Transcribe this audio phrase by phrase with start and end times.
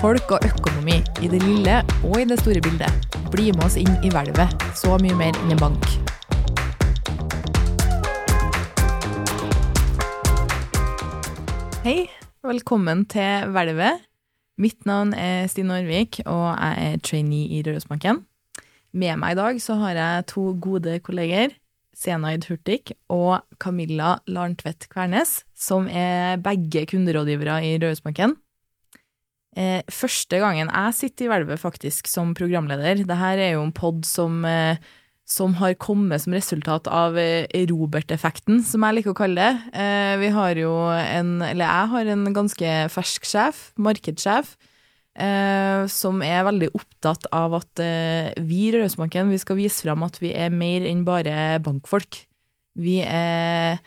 [0.00, 3.08] folk og økonomi i det lille og i det store bildet.
[3.32, 4.54] Bli med oss inn i hvelvet.
[4.78, 5.84] Så mye mer enn en bank.
[11.84, 12.08] Hei,
[12.44, 14.06] velkommen til Hvelvet.
[14.60, 18.24] Mitt navn er Stine Aarvik, og jeg er trainee i Rørosbanken.
[18.92, 21.52] Med meg i dag så har jeg to gode kolleger.
[21.96, 28.38] Senaid Hurtig og Camilla Larntvedt Kvernes, som er begge kunderådgivere i Rørosbanken.
[29.58, 33.02] Eh, første gangen jeg sitter i hvelvet faktisk som programleder.
[33.02, 34.78] Dette er jo en pod som, eh,
[35.26, 39.74] som har kommet som resultat av eh, Robert-effekten, som jeg liker å kalle det.
[39.74, 44.52] Eh, vi har jo en, eller jeg har en ganske fersk sjef, markedssjef,
[45.18, 50.06] eh, som er veldig opptatt av at eh, vi i Rørosbanken vi skal vise fram
[50.06, 52.22] at vi er mer enn bare bankfolk.
[52.78, 53.82] Vi er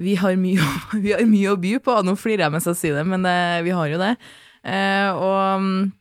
[0.00, 0.56] vi har, mye,
[1.04, 1.98] vi har mye å by på.
[2.00, 3.28] Nå flirer jeg mens jeg sier det, men
[3.62, 4.14] vi har jo det.
[4.64, 5.92] Eh, og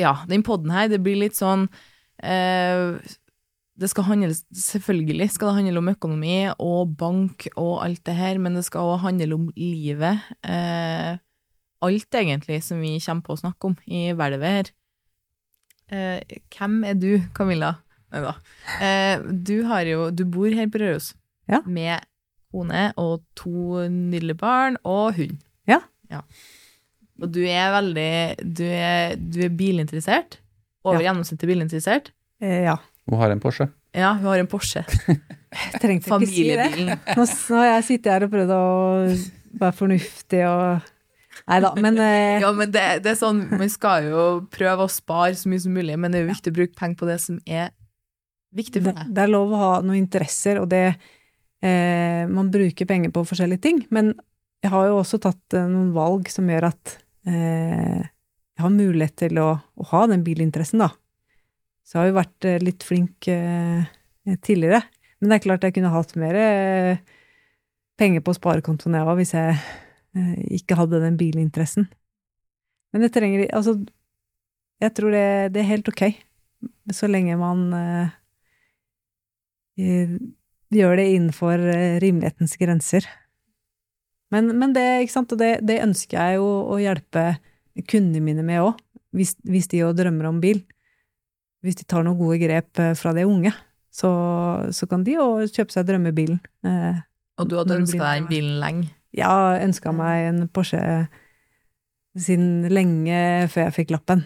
[0.00, 1.68] ja, den poden her, det blir litt sånn
[2.18, 2.96] eh,
[3.78, 8.40] Det skal handle Selvfølgelig skal det handle om økonomi og bank og alt det her,
[8.42, 10.24] men det skal òg handle om livet.
[10.42, 11.18] Eh,
[11.84, 14.70] alt, egentlig, som vi kommer på å snakke om i hvelvet her.
[15.92, 17.74] Eh, hvem er du, Camilla?
[18.14, 18.34] Nei da.
[18.80, 21.12] Eh, du har jo Du bor her på Røros
[21.50, 21.60] Ja.
[21.66, 22.06] med
[22.54, 25.40] kone og to nydelige barn og hund.
[25.66, 25.80] Ja.
[27.24, 28.08] Og du er veldig
[28.60, 30.38] Du er, du er bilinteressert.
[30.84, 31.08] Over Ja.
[31.10, 32.10] gjennomsnittet bilinteressert.
[32.44, 32.76] Eh, ja.
[33.08, 33.68] Hun har en Porsche.
[33.94, 34.84] Ja, hun har en Porsche.
[35.54, 36.66] Jeg trengte ikke si det.
[37.14, 38.62] Nå, nå har jeg sittet her og prøvd å
[39.60, 40.90] være fornuftig og
[41.50, 44.90] Nei da, men eh, Ja, men det, det er sånn Man skal jo prøve å
[44.90, 47.16] spare så mye som mulig, men det er jo viktig å bruke penger på det
[47.22, 47.70] som er
[48.54, 49.12] viktig for deg.
[49.14, 50.82] det er lov å ha noen interesser, og det
[51.62, 54.12] eh, Man bruker penger på forskjellige ting, men
[54.64, 59.40] jeg har jo også tatt eh, noen valg som gjør at jeg har mulighet til
[59.40, 60.90] å, å ha den bilinteressen, da.
[61.84, 63.84] Så jeg har jo vært eh, litt flink eh,
[64.44, 64.80] tidligere.
[65.20, 67.02] Men det er klart jeg kunne hatt mer eh,
[68.00, 71.90] penger på sparekontoen jeg òg, hvis jeg eh, ikke hadde den bilinteressen.
[72.94, 73.76] Men det trenger Altså,
[74.82, 76.06] jeg tror det, det er helt ok,
[76.94, 78.14] så lenge man eh,
[79.82, 80.16] eh,
[80.74, 83.08] gjør det innenfor eh, rimelighetens grenser.
[84.34, 84.84] Men, men det,
[85.38, 87.36] det, det ønsker jeg jo å hjelpe
[87.90, 88.80] kundene mine med òg,
[89.14, 90.64] hvis, hvis de jo drømmer om bil.
[91.64, 93.54] Hvis de tar noen gode grep eh, fra de unge,
[93.94, 94.10] så,
[94.74, 96.40] så kan de jo kjøpe seg drømmebilen.
[96.66, 96.98] Eh,
[97.40, 98.90] Og du hadde ønska deg en bilen lenge.
[99.14, 100.80] Ja, ønska meg en Porsche
[102.18, 104.24] siden lenge før jeg fikk lappen.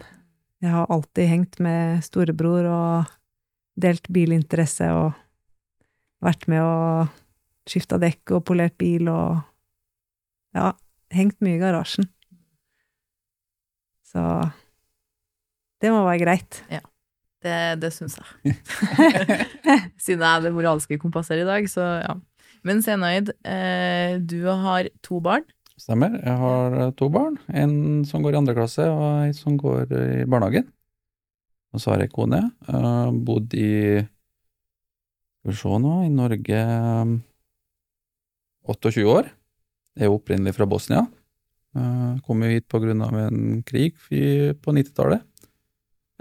[0.64, 3.12] Jeg har alltid hengt med storebror og
[3.78, 5.12] delt bilinteresse og
[6.24, 7.12] vært med og
[7.68, 9.44] skifta dekk og polert bil og
[10.56, 10.72] ja,
[11.14, 12.08] hengt mye i garasjen.
[14.08, 14.22] Så
[15.82, 16.62] det må være greit.
[17.44, 18.56] Det, det syns jeg.
[20.04, 22.16] Siden jeg er det moralske kompasset i dag, så ja.
[22.66, 25.46] Men Senaid, eh, du har to barn.
[25.78, 26.16] Stemmer.
[26.18, 27.38] Jeg har eh, to barn.
[27.54, 30.66] En som går i andre klasse, og en som går i barnehagen.
[31.72, 32.40] Og så har jeg kone.
[32.66, 34.00] Uh, bodd i
[35.38, 36.62] Skal vi se nå, i Norge
[37.04, 37.18] um,
[38.66, 39.28] 28 år.
[39.98, 41.04] Jeg er opprinnelig fra Bosnia.
[41.76, 45.24] Uh, kom jo hit av en krig på 90-tallet.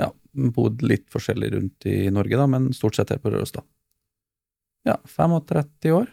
[0.01, 0.11] Ja,
[0.53, 3.63] bodd litt forskjellig rundt i Norge, da, men stort sett her på Røros, da.
[4.87, 6.09] Ja, 35 år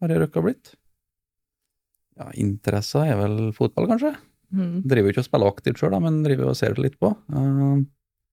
[0.00, 0.72] har jeg røkka blitt.
[2.18, 4.14] Ja, interesser er vel fotball, kanskje.
[4.54, 4.80] Mm.
[4.88, 7.12] Driver jo ikke og spiller aktivt sjøl, men driver og ser litt på.
[7.30, 7.82] Uh,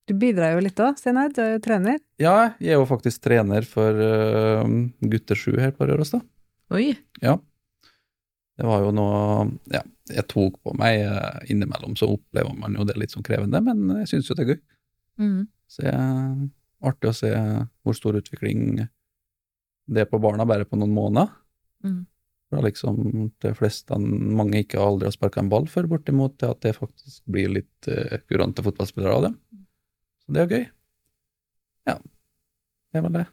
[0.05, 1.31] Du bidrar jo litt òg, Steinar.
[1.33, 1.99] Du er jo trener.
[2.21, 4.63] ja, jeg er jo faktisk trener for uh,
[5.01, 6.21] gutter 7 her på Røros, da.
[6.73, 6.93] Oi.
[7.21, 7.37] Ja.
[8.55, 9.19] Det var jo noe
[9.73, 13.61] Ja, jeg tok på meg eh, innimellom, så opplever man jo det litt som krevende,
[13.65, 14.61] men jeg syns jo det er gøy.
[15.21, 15.39] Mm.
[15.71, 16.43] Så det er
[16.85, 17.31] artig å se
[17.83, 18.85] hvor stor utvikling
[19.85, 21.31] det er på barna bare på noen måneder.
[21.85, 22.03] Mm.
[22.49, 22.97] Fra liksom
[23.41, 27.23] de fleste, mange ikke aldri har sparka en ball før, bortimot til at det faktisk
[27.29, 29.37] blir litt uh, kurante fotballspillere av dem.
[30.25, 30.65] Så det er gøy.
[31.89, 33.25] Ja, det er vel det.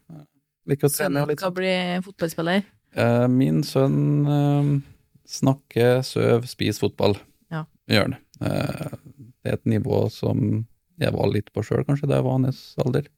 [0.72, 1.74] Liker å trene Sønnen skal bli
[2.06, 2.64] fotballspiller.
[2.92, 4.72] Uh, min sønn eh,
[5.28, 7.16] snakker, søv, spis fotball.
[7.52, 7.64] Ja.
[7.90, 8.16] Gjør han.
[8.42, 8.94] Eh,
[9.42, 10.64] det er et nivå som
[11.02, 13.08] jeg var litt på sjøl, kanskje, da jeg var hans alder.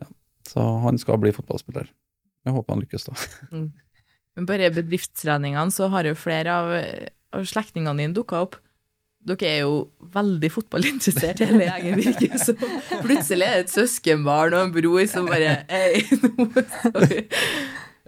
[0.00, 0.08] Ja.
[0.46, 1.90] Så han skal bli fotballspiller.
[2.46, 3.60] Jeg håper han lykkes, da.
[4.38, 6.74] Men bare bedriftstreningene så har jo flere av,
[7.36, 8.60] av slektningene dine dukka opp.
[9.26, 9.80] Dere er jo
[10.14, 12.62] veldig fotballinteressert, hele gjengen, virker det som.
[13.02, 16.46] Plutselig er det et søskenbarn og en bror som bare Hei, nå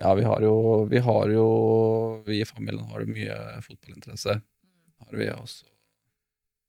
[0.00, 0.54] Ja, vi har jo
[0.90, 1.44] Vi har jo
[2.26, 4.38] Vi i familien har jo mye fotballinteresse.
[5.02, 5.66] Har vi også.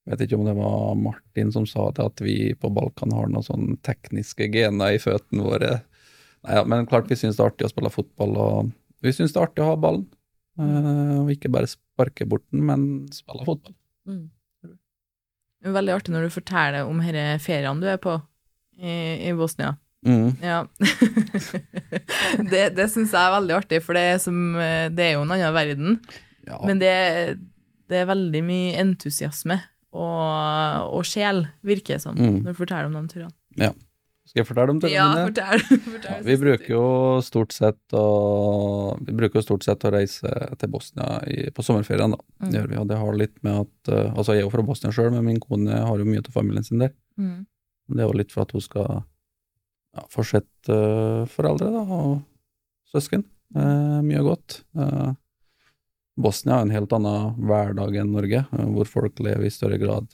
[0.04, 3.30] Jeg vet ikke om det var Martin som sa det, at vi på Balkan har
[3.32, 5.70] noen sånne tekniske gener i føttene våre.
[6.44, 8.74] Nei, ja, men klart vi syns det er artig å spille fotball, og
[9.06, 10.10] vi syns det er artig å ha ballen.
[10.60, 12.84] og ikke bare sparke bort den, men
[13.16, 13.78] spille fotball.
[14.10, 14.28] Mm.
[15.72, 18.18] Veldig artig når du forteller om disse feriene du er på
[18.76, 19.78] i, i Bosnia.
[20.06, 20.34] Mm.
[20.44, 20.64] Ja.
[22.52, 25.24] det det syns jeg er veldig artig, for det er, som, eh, det er jo
[25.26, 26.00] en annen verden.
[26.48, 26.94] Ja, Men det,
[27.90, 29.62] det er veldig mye entusiasme
[29.94, 32.42] og, og sjel, virker det som, Mm.
[32.44, 33.74] når du forteller om de turene.
[34.26, 35.28] skal jeg fortelle om turene Ja, mine?
[35.30, 35.64] fortell.
[35.70, 36.84] Ja, fortell vi bruker jo
[37.22, 38.04] stort sett å
[39.06, 42.20] Vi bruker jo stort sett å reise til Bosnia i, på sommerferien, da.
[42.42, 42.50] Mm.
[42.52, 44.66] Det gjør vi, og det har litt med at eh, Altså, jeg er jo fra
[44.68, 46.92] Bosnia sjøl, men min kone har jo mye av familien sin der.
[47.20, 47.46] Mm.
[47.94, 49.04] Det er jo litt for at hun skal
[49.94, 52.22] ja, Fortsett sett eh, foreldre da, og
[52.94, 53.26] søsken.
[53.54, 54.64] Uh, mye godt.
[54.74, 55.14] Uh,
[56.18, 60.10] Bosnia er en helt annen hverdag enn Norge, hvor folk lever i større grad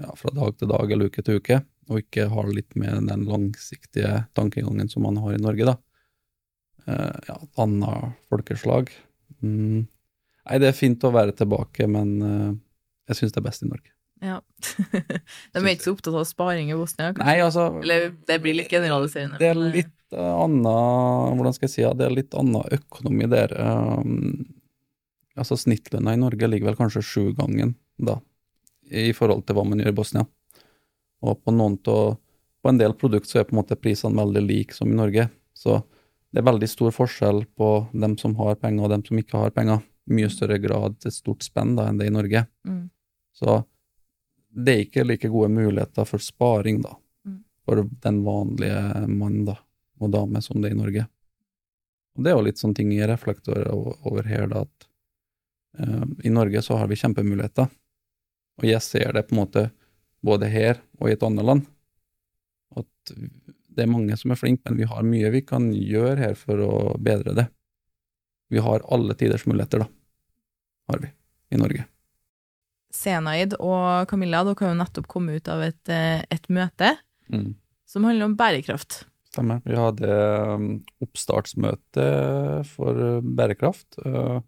[0.00, 3.24] ja, fra dag til dag eller uke til uke, og ikke har litt mer den
[3.28, 5.76] langsiktige tankegangen som man har i Norge, da.
[6.84, 8.90] Ja, et annet folkeslag.
[9.40, 9.84] Mm.
[9.84, 12.16] Nei, det er fint å være tilbake, men
[13.08, 13.93] jeg syns det er best i Norge.
[14.22, 14.38] Ja.
[15.52, 17.26] de er ikke så opptatt av sparing i Bosnia, kanskje?
[17.26, 19.40] Nei, altså Eller det blir litt generaliserende.
[19.40, 23.28] Det er eh, litt annen Hvordan skal jeg si ja, det er litt annen økonomi
[23.30, 23.54] der.
[23.58, 24.44] Um,
[25.34, 28.20] altså Snittlønna i Norge ligger vel kanskje sjugangen, da,
[28.90, 30.26] i forhold til hva man gjør i Bosnia.
[31.24, 32.20] Og på noen av
[32.64, 35.26] På en del produkt så er på en måte prisene veldig like som i Norge.
[35.52, 35.82] Så
[36.32, 39.52] det er veldig stor forskjell på dem som har penger og dem som ikke har
[39.52, 39.82] penger.
[40.08, 42.46] Mye større grad, et stort spenn da, enn det i Norge.
[42.64, 42.86] Mm.
[43.36, 43.58] Så
[44.54, 47.42] det er ikke like gode muligheter for sparing, da, Mm.
[47.64, 49.56] for den vanlige mann da,
[50.00, 51.06] og dame som det er i Norge.
[52.14, 54.88] Og det er jo litt sånn ting jeg reflekterer over, over her, da, at
[55.80, 57.70] uh, i Norge så har vi kjempemuligheter,
[58.60, 59.70] og jeg ser det på en måte
[60.22, 61.64] både her og i et annet land,
[62.76, 63.14] at
[63.74, 66.60] det er mange som er flinke, men vi har mye vi kan gjøre her for
[66.62, 66.70] å
[67.02, 67.48] bedre det.
[68.52, 69.88] Vi har alle tiders muligheter, da,
[70.92, 71.10] har vi,
[71.50, 71.88] i Norge.
[72.94, 76.94] Senaid og Camilla, dere har jo nettopp kommet ut av et, eh, et møte
[77.32, 77.54] Mm.
[77.88, 79.04] som handler om bærekraft.
[79.32, 79.62] Stemmer.
[79.64, 80.08] Vi hadde
[80.54, 82.04] um, oppstartsmøte
[82.68, 83.98] for uh, bærekraft.
[84.04, 84.40] Uh,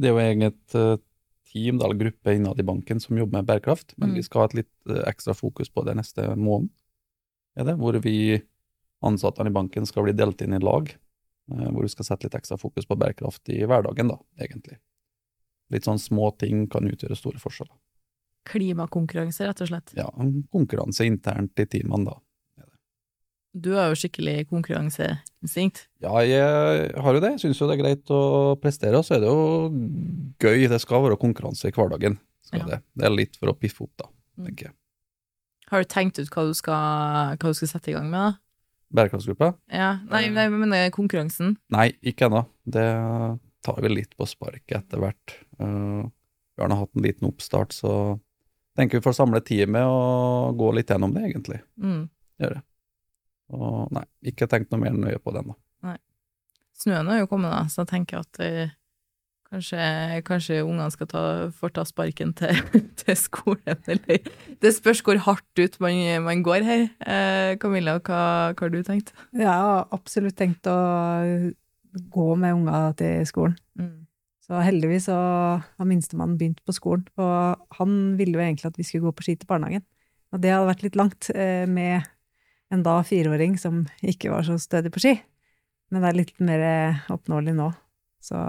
[0.00, 0.96] Det er jo egentlig et uh,
[1.52, 4.14] team, eller gruppe innad i banken som jobber med bærekraft, men Mm.
[4.16, 6.70] vi skal ha et litt ekstra fokus på det neste måned,
[7.54, 8.42] det, hvor vi
[9.04, 10.88] ansatte i banken skal bli delt inn i lag,
[11.48, 14.78] hvor vi skal sette litt ekstra fokus på bærekraft i hverdagen, da, egentlig.
[15.70, 17.76] Litt sånn små ting kan utgjøre store forskjeller.
[18.48, 19.92] Klimakonkurranse, rett og slett.
[19.96, 20.08] Ja,
[20.52, 22.18] konkurranse internt i teamene, da.
[23.52, 25.82] Du har jo skikkelig konkurranseinstinkt.
[26.00, 27.34] Ja, jeg har jo det.
[27.34, 28.20] Jeg syns jo det er greit å
[28.60, 29.68] prestere, og så er det jo
[30.40, 30.64] gøy.
[30.72, 32.16] Det skal være konkurranse i hverdagen.
[32.42, 32.64] Skal Ja.
[32.66, 32.78] det.
[32.96, 34.06] det er litt for å piffe opp, da,
[34.38, 34.46] Mm.
[34.46, 34.74] tenker jeg.
[35.68, 38.38] Har du tenkt ut hva du skal, hva du skal sette i gang med, da?
[38.94, 39.54] Bærekraftsgruppa?
[39.70, 41.56] Ja, nei, nei, men konkurransen.
[41.70, 42.46] Nei, ikke ennå.
[42.68, 45.36] Det tar vi litt på sparket etter hvert.
[45.60, 46.08] Uh,
[46.56, 48.18] vi har nå hatt en liten oppstart, så
[48.78, 51.60] tenker vi får samle teamet og gå litt gjennom det, egentlig.
[51.80, 52.06] Mm.
[52.42, 52.62] Gjør det.
[53.52, 55.58] Og nei, ikke tenkt noe mer nøye på den, da.
[56.82, 58.70] Snøen har jo kommet, da, så jeg tenker at uh,
[59.52, 59.82] kanskje,
[60.26, 61.24] kanskje ungene skal ta,
[61.54, 62.58] får ta sparken til,
[63.02, 64.30] til skolen, eller
[64.62, 66.86] Det spørs hvor hardt ut man, man går her.
[67.04, 68.22] Uh, Camilla, hva,
[68.56, 69.12] hva har du tenkt?
[69.36, 70.78] Jeg har absolutt tenkt å
[71.92, 73.58] gå med unger til skolen.
[73.78, 73.98] Mm.
[74.52, 78.84] Så heldigvis så har minstemannen begynt på skolen, og han ville jo egentlig at vi
[78.84, 79.84] skulle gå på ski til barnehagen.
[80.28, 82.04] Og det hadde vært litt langt eh, med
[82.72, 85.14] en da fireåring som ikke var så stødig på ski.
[85.88, 87.70] Men det er litt mer eh, oppnåelig nå.
[88.20, 88.42] Så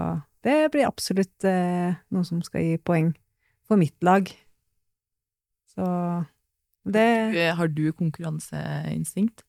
[0.44, 3.08] det blir absolutt eh, noe som skal gi poeng
[3.64, 4.28] for mitt lag.
[5.72, 5.88] Så
[6.84, 7.08] det
[7.56, 9.40] Har du konkurranseinstinkt?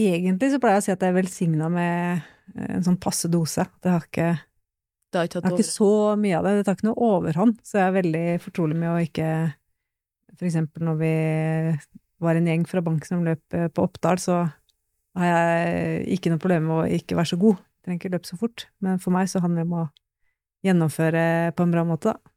[0.00, 2.24] Egentlig så pleier jeg å si at jeg er velsigna med
[2.56, 3.68] en sånn passe dose.
[3.84, 4.32] Det har ikke
[5.14, 7.58] Det har ikke Jeg har ikke så mye av det, det tar ikke noe overhånd,
[7.62, 9.28] så jeg er veldig fortrolig med å ikke
[10.34, 11.14] For eksempel når vi
[12.24, 14.40] var en gjeng fra bank som løp eh, på Oppdal, så
[15.14, 17.60] har jeg ikke noe problem med å ikke være så god.
[17.60, 19.84] Jeg trenger ikke løpe så fort, men for meg så handler det om å
[20.64, 22.34] gjennomføre på en bra måte, da.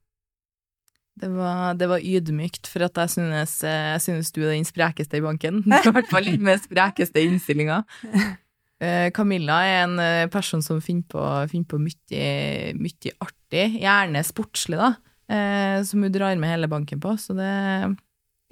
[1.18, 4.68] Det var, det var ydmykt, for at jeg synes, eh, jeg synes du er den
[4.68, 5.64] sprekeste i banken.
[5.66, 7.82] I hvert fall litt med sprekeste innstillinga.
[8.78, 12.26] Eh, Camilla er en eh, person som finner på, finner på mye,
[12.78, 14.92] mye artig, gjerne sportslig, da,
[15.34, 17.50] eh, som hun drar med hele banken på, så det,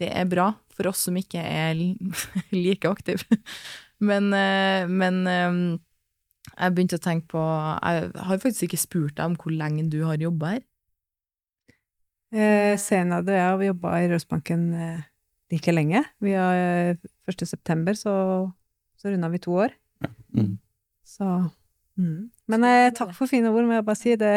[0.03, 1.79] det er bra for oss som ikke er
[2.67, 3.41] like aktive.
[4.03, 4.29] Men,
[4.93, 5.61] men eh,
[6.51, 10.03] jeg begynte å tenke på Jeg har faktisk ikke spurt deg om hvor lenge du
[10.05, 10.67] har jobba her.
[12.37, 14.67] Eh, Senad og jeg har jobba i Røsbanken
[15.53, 16.03] like lenge.
[16.21, 16.61] Vi har
[16.93, 17.47] eh, 1.
[17.47, 18.13] september, så,
[18.99, 19.75] så runda vi to år.
[20.37, 20.53] Mm.
[21.07, 21.29] Så
[21.97, 22.19] mm.
[22.53, 24.17] Men eh, takk for fine ord, må jeg bare si.
[24.21, 24.35] Det,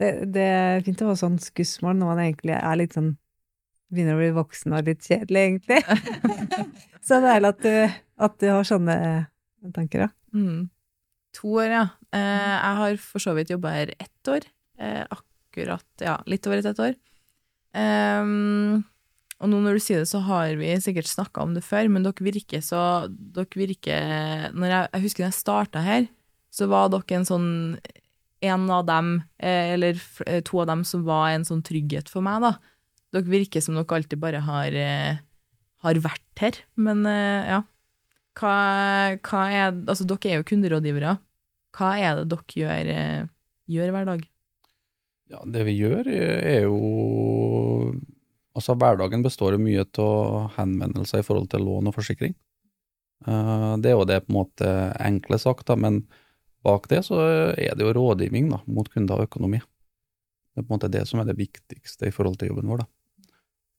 [0.00, 3.14] det, det er fint å ha sånn skussmål når man egentlig er litt sånn
[3.86, 5.76] Begynner å bli voksen og litt kjedelig, egentlig.
[7.06, 8.96] så det er deilig at du, at du har sånne
[9.76, 10.08] tanker, ja.
[10.34, 10.64] Mm.
[11.38, 11.84] To år, ja.
[12.10, 14.48] Eh, jeg har for så vidt jobba her ett år.
[14.82, 16.98] Eh, akkurat, ja, litt over et ett år.
[17.76, 18.82] Ehm,
[19.36, 22.06] og nå når du sier det, så har vi sikkert snakka om det før, men
[22.06, 26.08] dere virker så Dere virker når jeg, jeg husker da jeg starta her,
[26.48, 27.50] så var dere en sånn
[28.46, 32.24] En av dem, eh, eller eh, to av dem, som var en sånn trygghet for
[32.24, 32.54] meg, da.
[33.16, 35.20] Dere virker som dere alltid bare har, eh,
[35.84, 37.62] har vært her, men ja.
[38.36, 38.56] Hva,
[39.24, 41.16] hva er Altså, dere er jo kunderådgivere.
[41.76, 42.90] Hva er det dere gjør,
[43.72, 44.26] gjør hver dag?
[45.32, 46.76] Ja, det vi gjør er jo
[48.56, 52.34] Altså, hverdagen består jo mye av henvendelser i forhold til lån og forsikring.
[53.26, 54.70] Eh, Det er jo det på en måte
[55.00, 56.06] enkle sagt, da, men
[56.64, 57.20] bak det så
[57.54, 59.60] er det jo rådgivning da, mot kunder og økonomi.
[59.60, 62.78] Det er på en måte det som er det viktigste i forhold til jobben vår.
[62.84, 62.86] da.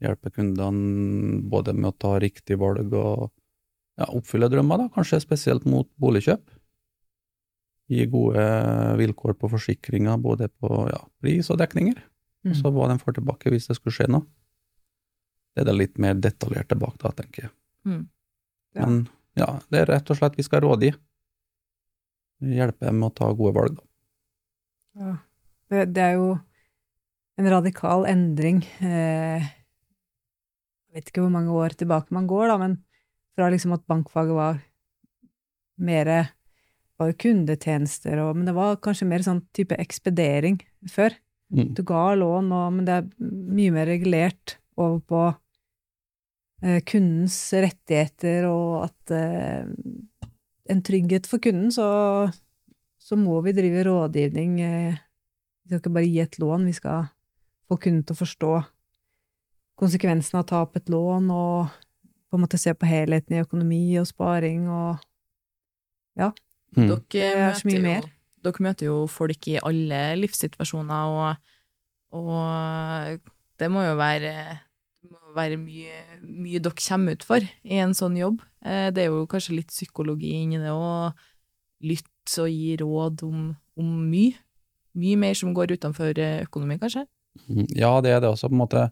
[0.05, 3.31] Hjelpe kundene både med å ta riktig valg og
[3.98, 6.43] ja, oppfylle drømmer, da, kanskje spesielt mot boligkjøp.
[7.89, 8.43] Gi gode
[9.00, 11.98] vilkår på forsikringer, både på ja, pris og dekninger.
[12.46, 12.53] Mm.
[12.53, 14.27] Så hva de får tilbake hvis det skulle skje noe.
[15.58, 17.52] Det er det litt mer detaljerte bak da, tenker jeg.
[17.90, 18.02] Mm.
[18.78, 18.84] Ja.
[18.86, 18.98] Men
[19.34, 20.92] ja, det er rett og slett vi skal rådgi.
[22.46, 23.80] Hjelpe dem med å ta gode valg.
[23.80, 23.88] da.
[25.02, 25.16] Ja.
[25.68, 26.28] Det, det er jo
[27.42, 28.62] en radikal endring.
[28.86, 32.78] Eh, jeg vet ikke hvor mange år tilbake man går, da, men
[33.34, 34.62] fra liksom at bankfaget var
[35.82, 36.14] mer
[37.02, 40.62] var jo kundetjenester, og, men det var kanskje mer sånn type ekspedering
[40.94, 41.18] før.
[41.50, 41.74] Mm.
[41.74, 43.12] Du ga lån, og, men det er
[43.58, 45.26] mye mer regulert over på
[46.88, 49.68] kundens rettigheter, og at eh,
[50.72, 51.88] en trygghet for kunden, så,
[52.98, 54.58] så må vi drive rådgivning.
[54.62, 54.98] Eh,
[55.64, 57.10] vi skal ikke bare gi et lån, vi skal
[57.68, 58.54] få kunden til å forstå
[59.78, 61.76] konsekvensen av å ta opp et lån, og
[62.28, 65.04] på en måte se på helheten i økonomi og sparing og
[66.76, 66.88] Mm.
[66.90, 68.08] Dere, Det er så mye møter mer.
[68.08, 68.14] Jo,
[68.48, 71.36] dere møter jo folk i alle livssituasjoner, og,
[72.18, 73.20] og
[73.60, 74.34] det må jo være,
[75.12, 78.42] må være mye, mye dere kommer ut for i en sånn jobb.
[78.66, 81.14] Eh, Det er jo kanskje litt psykologi inni det òg.
[81.84, 84.36] Lytte og gi råd om, om mye.
[84.98, 87.06] Mye mer som går utenfor eh, økonomi, kanskje.
[87.50, 88.88] Mm, Ja, det er det også, på en måte.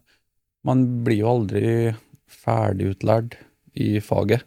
[0.66, 1.94] Man blir jo aldri
[2.30, 3.36] ferdigutlært
[3.76, 4.44] i faget,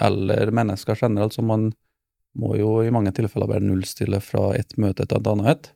[0.00, 1.70] eller mennesker generelt, så man
[2.38, 5.70] må jo i mange tilfeller bare nullstille fra et møte til et annet et.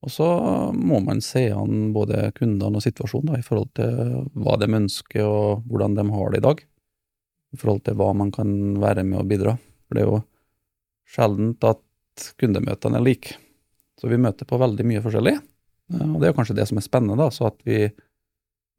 [0.00, 0.26] Og så
[0.72, 5.26] må man se an både kundene og situasjonen da, i forhold til hva de ønsker
[5.26, 6.62] og hvordan de har det i dag,
[7.52, 9.56] i forhold til hva man kan være med å bidra.
[9.84, 10.22] For det er jo
[11.10, 13.36] sjeldent at kundemøtene er like.
[14.00, 15.36] Så vi møter på veldig mye forskjellig.
[15.90, 17.88] Og det er kanskje det som er spennende, da, så at vi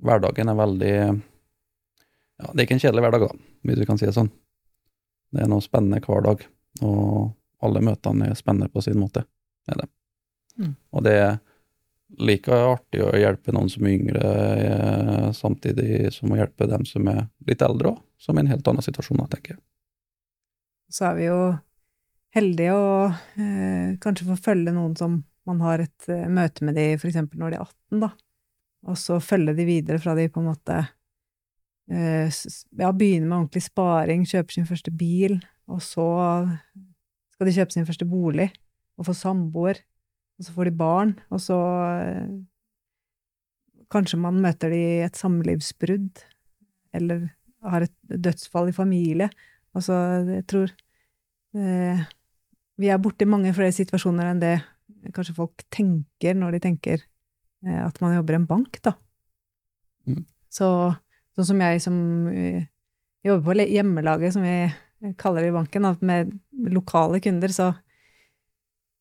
[0.02, 0.94] Hverdagen er veldig
[2.42, 4.32] Ja, det er ikke en kjedelig hverdag, da, hvis vi kan si det sånn.
[5.30, 6.42] Det er noe spennende hver dag,
[6.82, 9.28] og alle møtene er spennende på sin måte.
[9.68, 9.92] Det er det.
[10.62, 10.76] Mm.
[10.96, 11.34] Og det er
[12.20, 17.08] like artig å hjelpe noen som er yngre, eh, samtidig som å hjelpe dem som
[17.12, 19.62] er litt eldre òg, som er en helt annen situasjon, tenker jeg.
[20.92, 21.42] så er vi jo
[22.36, 26.88] heldige å eh, kanskje få følge noen som man har et eh, møte med de
[26.96, 28.12] eksempel når de er 18, da,
[28.92, 30.78] og så følge de videre fra de på en måte
[31.92, 35.40] eh, ja, begynner med ordentlig sparing, kjøper sin første bil,
[35.72, 36.08] og så
[37.32, 38.52] skal de kjøpe sin første bolig,
[39.00, 39.80] og få samboer,
[40.42, 41.58] og så får de barn, og så
[42.02, 42.32] eh,
[43.94, 46.24] kanskje man møter de i et samlivsbrudd,
[46.98, 47.28] eller
[47.70, 49.28] har et dødsfall i familie.
[49.78, 49.94] Altså,
[50.26, 50.74] jeg tror
[51.54, 52.02] eh,
[52.82, 54.56] vi er borti mange flere situasjoner enn det
[55.14, 58.96] kanskje folk tenker når de tenker eh, at man jobber i en bank, da.
[60.10, 60.26] Mm.
[60.50, 60.68] Så
[61.38, 62.02] sånn som jeg som
[62.34, 62.66] eh,
[63.22, 66.34] jobber på hjemmelaget, som vi kaller det i banken, med
[66.74, 67.72] lokale kunder, så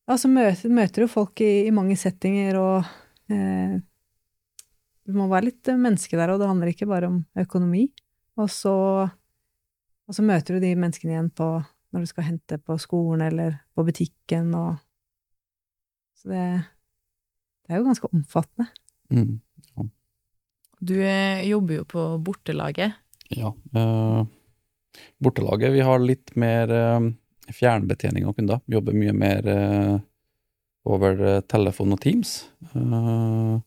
[0.09, 3.77] ja, så møter, møter du folk i, i mange settinger, og eh,
[5.07, 7.87] du må være litt eh, menneske der, og det handler ikke bare om økonomi.
[8.39, 8.73] Og så,
[10.07, 11.53] og så møter du de menneskene igjen på,
[11.91, 14.79] når du skal hente på skolen eller på butikken, og
[16.21, 16.43] Så det,
[17.65, 18.67] det er jo ganske omfattende.
[19.09, 19.39] Mm.
[20.81, 22.93] Du eh, jobber jo på bortelaget.
[23.33, 23.49] Ja.
[23.49, 24.21] eh,
[25.17, 27.09] bortelaget, vi har litt mer eh,
[27.49, 28.61] fjernbetjening av kunder.
[28.69, 29.97] Jobber mye mer eh,
[30.85, 32.37] over eh, telefon og Teams.
[32.75, 33.59] Eh,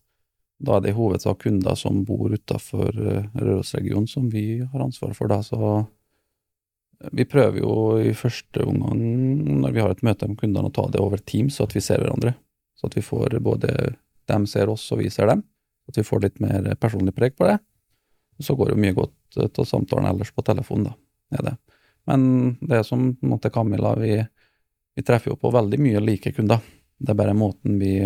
[0.64, 5.28] Da er det i hovedsak kunder som bor utafor Rørosregionen som vi har ansvar for,
[5.28, 5.43] da.
[5.43, 5.59] Så
[7.12, 9.02] vi prøver jo i første omgang,
[9.61, 11.83] når vi har et møte med kundene, å ta det over Teams, så at vi
[11.85, 12.37] ser hverandre.
[12.78, 13.75] Så at vi får både
[14.31, 15.43] dem ser oss, og vi ser dem.
[15.90, 17.59] At vi får litt mer personlig preg på det.
[18.40, 20.95] Så går jo mye godt til samtalen ellers på telefon, da.
[21.35, 21.57] Er det.
[22.11, 24.18] Men det som på en måte Camilla, vi,
[24.94, 26.62] vi treffer jo på veldig mye like kunder.
[26.99, 27.96] Det er bare måten vi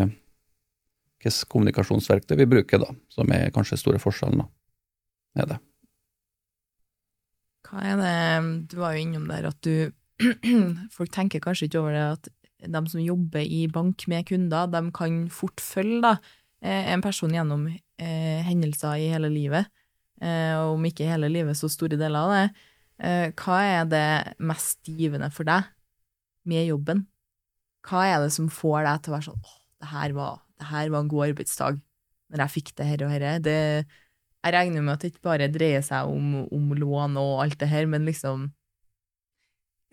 [1.19, 4.45] Hvilket kommunikasjonsverktøy vi bruker, da, som er kanskje store forskjellen, da.
[5.43, 5.57] Er det.
[7.67, 8.12] Hva er det
[8.71, 9.90] Du var jo innom der at du
[10.97, 14.81] Folk tenker kanskje ikke over det at de som jobber i bank med kunder, de
[14.95, 16.17] kan fort følge da,
[16.59, 19.69] en person gjennom eh, hendelser i hele livet,
[20.19, 22.64] eh, og om ikke hele livet, så store deler av det.
[22.99, 24.09] Eh, hva er det
[24.43, 25.69] mest givende for deg
[26.49, 27.07] med jobben?
[27.87, 30.67] Hva er det som får deg til å være sånn åh, det her var det
[30.73, 31.81] her var en god arbeidsdag,
[32.33, 33.26] når jeg fikk det her og her.
[33.43, 33.59] Det,
[34.43, 37.71] jeg regner med at det ikke bare dreier seg om, om lån og alt det
[37.71, 38.50] her, men liksom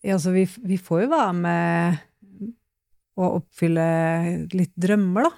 [0.06, 2.04] Ja, så vi, vi får jo være med
[3.16, 3.86] å oppfylle
[4.54, 5.32] litt drømmer, da.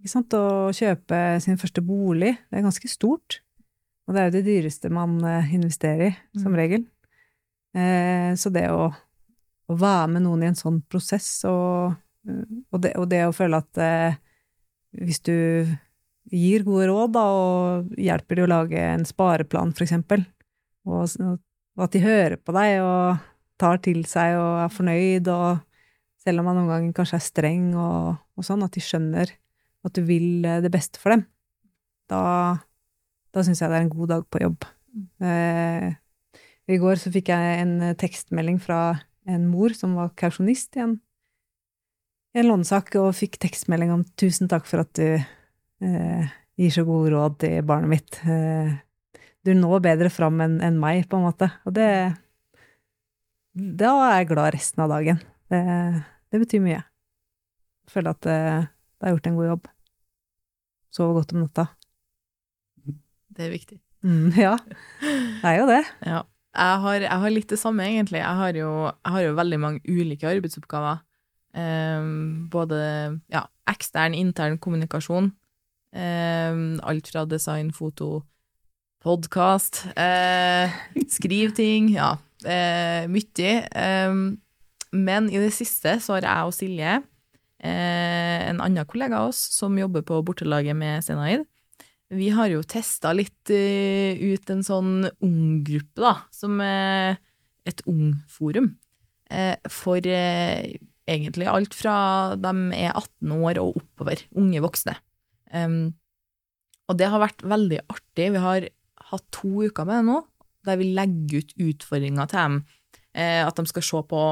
[0.00, 0.34] Ikke sant?
[0.36, 2.34] Å kjøpe sin første bolig.
[2.50, 3.40] Det er ganske stort.
[4.06, 5.16] Og det er jo det dyreste man
[5.50, 6.58] investerer i, som Mm.
[6.60, 6.84] regel.
[7.74, 8.86] Eh, så det å,
[9.68, 11.96] å være med noen i en sånn prosess, og,
[12.72, 14.14] og, det, og det å føle at eh,
[14.96, 15.34] hvis du
[16.32, 20.24] gir gode råd, da, og hjelper de å lage en spareplan, for eksempel,
[20.86, 23.18] og, og at de hører på deg og
[23.58, 25.60] tar til seg og er fornøyd, og
[26.22, 29.34] selv om man noen ganger kanskje er streng og, og sånn, at de skjønner
[29.86, 31.26] at du vil eh, det beste for dem,
[32.10, 32.22] da,
[33.36, 34.64] da syns jeg det er en god dag på jobb.
[35.20, 35.90] Eh,
[36.72, 38.80] I går så fikk jeg en tekstmelding fra
[39.28, 40.96] en mor som var kausjonist i en,
[42.36, 45.20] en lånesak, og fikk tekstmelding om 'tusen takk for at du
[45.84, 48.20] eh, gir så gode råd til barnet mitt'.
[48.24, 48.76] Eh,
[49.46, 51.52] du når bedre fram enn en meg, på en måte.
[51.66, 52.16] Og det
[53.56, 55.20] Da er jeg glad resten av dagen.
[55.48, 55.60] Det,
[56.32, 56.82] det betyr mye.
[57.86, 58.40] Jeg føler at det,
[59.00, 59.68] det har gjort en god jobb.
[60.92, 61.64] Sover godt om natta.
[63.36, 63.78] Det er viktig.
[64.06, 64.54] Mm, ja,
[65.02, 65.84] det er jo det.
[66.14, 66.22] Ja.
[66.56, 68.22] Jeg har, jeg har litt det samme, egentlig.
[68.22, 71.02] Jeg har jo, jeg har jo veldig mange ulike arbeidsoppgaver.
[71.56, 72.78] Um, både
[73.32, 75.34] ja, ekstern, intern kommunikasjon.
[75.96, 78.22] Um, alt fra design, foto,
[79.04, 80.72] podkast, Uh,
[81.12, 81.90] skriv ting.
[81.94, 83.52] Ja, uh, mye.
[84.08, 84.38] Um,
[84.96, 89.40] men i det siste så har jeg og Silje, uh, en annen kollega av oss,
[89.56, 91.44] som jobber på bortelaget med Senaid,
[92.14, 97.18] vi har jo testa litt eh, ut en sånn unggruppe, da, som er
[97.66, 98.74] et ungforum.
[99.26, 100.76] Uh, for eh,
[101.10, 101.96] egentlig alt fra
[102.38, 104.22] de er 18 år og oppover.
[104.38, 104.94] Unge voksne.
[106.86, 108.30] Og det har vært veldig artig.
[108.34, 108.66] Vi har
[109.10, 110.20] hatt to uker med det nå,
[110.66, 112.64] der vi legger ut utfordringer til dem.
[113.16, 114.22] eh, at de skal se på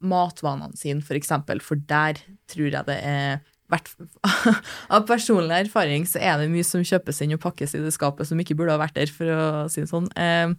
[0.00, 3.40] matvanene sine, for eksempel, for der tror jeg det er
[4.94, 8.28] Av personlig erfaring så er det mye som kjøpes inn og pakkes i det skapet
[8.28, 10.08] som ikke burde ha vært der, for å si det sånn.
[10.18, 10.54] Eh,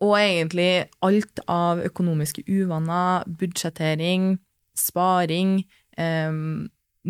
[0.00, 4.32] og egentlig alt av økonomiske uvaner, budsjettering,
[4.78, 5.58] sparing,
[6.00, 6.32] eh,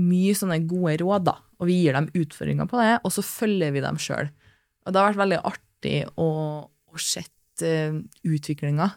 [0.00, 1.36] mye sånne gode råd, da.
[1.60, 4.30] Og vi gir dem utfordringer på det, og så følger vi dem sjøl.
[4.86, 6.28] Og det har vært veldig artig å,
[6.66, 8.88] å se uh, utviklinga,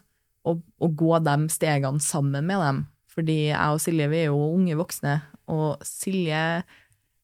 [0.48, 2.80] og, og gå de stegene sammen med dem.
[3.14, 5.20] Fordi jeg og Silje vi er jo unge voksne,
[5.54, 6.64] og Silje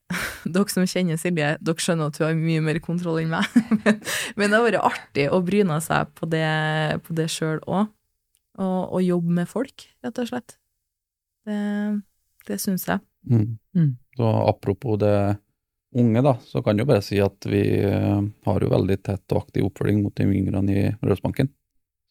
[0.53, 3.45] Dere som kjenner Silje, dere skjønner at hun har mye mer kontroll enn meg.
[3.83, 3.99] Men,
[4.39, 6.47] men det har vært artig å bryne seg på det,
[7.05, 7.91] på det sjøl òg.
[8.59, 10.57] Og, og jobbe med folk, rett og slett.
[11.47, 11.59] Det,
[12.49, 12.99] det syns jeg.
[13.29, 13.53] Mm.
[13.77, 13.93] Mm.
[14.17, 15.13] Så apropos det
[15.95, 19.35] unge, da, så kan jeg jo bare si at vi eh, har jo veldig tett
[19.35, 21.53] og aktiv oppfølging mot de yngre i Rørosbanken.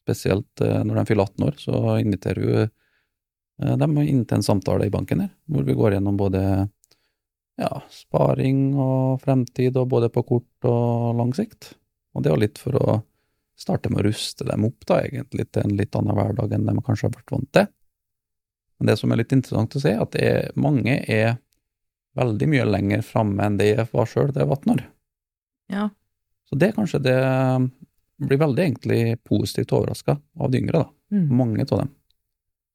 [0.07, 2.65] Spesielt eh, når de fyller 18 år, så inviterer vi
[3.61, 6.43] eh, er inn til en samtale i banken her, hvor vi går gjennom både
[7.59, 11.73] ja, sparing og fremtid, og både på kort og lang sikt.
[12.15, 12.99] Og det er jo litt for å
[13.59, 16.77] starte med å ruste dem opp, da, egentlig, til en litt annen hverdag enn de
[16.79, 17.67] kanskje har vært vant til.
[18.79, 21.35] Men det som er litt interessant å se, er at det er, mange er
[22.19, 24.85] veldig mye lenger framme enn det jeg var sjøl da jeg var 18 år.
[25.69, 25.89] Ja.
[26.49, 27.17] Så det er kanskje det
[28.19, 31.15] blir veldig egentlig positivt overraska av de yngre, da.
[31.15, 31.27] Mm.
[31.35, 31.91] Mange av dem.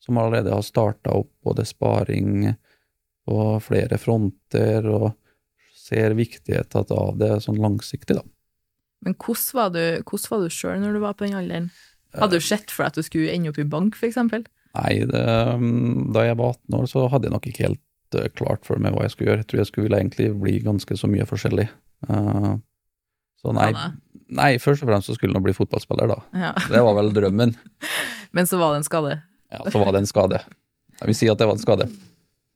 [0.05, 2.51] Som allerede har starta opp både sparing
[3.25, 5.14] på flere fronter, og
[5.85, 8.25] ser viktigheten av det sånn langsiktig, da.
[9.05, 11.71] Men hvordan var du, hvordan var du sjøl når du var på den alderen?
[12.14, 14.47] Hadde du sett for deg at du skulle ende opp i bank, eksempel?
[14.75, 15.25] Nei, det,
[16.14, 18.95] da jeg var 18 år, så hadde jeg nok ikke helt eh, klart for meg
[18.95, 19.45] hva jeg skulle gjøre.
[19.45, 21.69] Jeg tror jeg skulle egentlig bli ganske så mye forskjellig.
[22.09, 22.49] Eh,
[23.45, 23.69] så nei,
[24.35, 26.19] nei, først og fremst så skulle jeg bli fotballspiller, da.
[26.47, 26.53] Ja.
[26.73, 27.55] Det var vel drømmen.
[28.37, 29.19] Men så var det en skade.
[29.52, 30.40] Ja, så var det en skade.
[31.00, 31.88] Jeg vil si at det var en skade.